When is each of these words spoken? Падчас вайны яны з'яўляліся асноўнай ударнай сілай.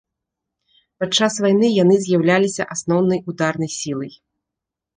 Падчас 1.03 1.33
вайны 1.45 1.69
яны 1.83 1.95
з'яўляліся 2.07 2.67
асноўнай 2.77 3.23
ударнай 3.35 3.73
сілай. 3.79 4.13